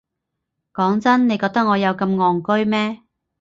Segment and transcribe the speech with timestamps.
[0.73, 3.03] 講真，你覺得我有咁戇居咩？